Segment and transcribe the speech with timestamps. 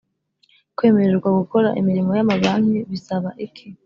[0.75, 3.67] kwemererwa gukora imirimo yamabanki bisaba iki